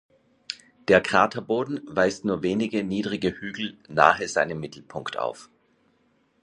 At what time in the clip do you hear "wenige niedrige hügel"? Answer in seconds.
2.41-3.77